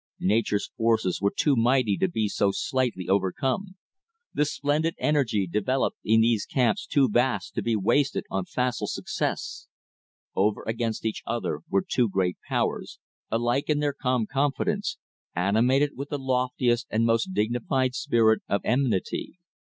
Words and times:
Nature's 0.19 0.71
forces 0.75 1.21
were 1.21 1.29
too 1.29 1.55
mighty 1.55 1.95
to 1.95 2.07
be 2.07 2.27
so 2.27 2.49
slightly 2.51 3.07
overcome; 3.07 3.75
the 4.33 4.45
splendid 4.45 4.95
energy 4.97 5.45
developed 5.45 5.99
in 6.03 6.21
these 6.21 6.43
camps 6.43 6.87
too 6.87 7.07
vast 7.07 7.53
to 7.53 7.61
be 7.61 7.75
wasted 7.75 8.23
on 8.31 8.43
facile 8.43 8.87
success. 8.87 9.67
Over 10.33 10.63
against 10.65 11.05
each 11.05 11.21
other 11.27 11.59
were 11.69 11.85
two 11.87 12.09
great 12.09 12.37
powers, 12.49 12.97
alike 13.29 13.69
in 13.69 13.77
their 13.77 13.93
calm 13.93 14.25
confidence, 14.25 14.97
animated 15.35 15.91
with 15.95 16.09
the 16.09 16.17
loftiest 16.17 16.87
and 16.89 17.05
most 17.05 17.31
dignified 17.35 17.93
spirit 17.93 18.41
of 18.49 18.61
enmity. 18.63 19.37